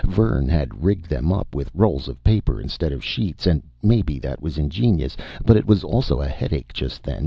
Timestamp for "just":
6.73-7.03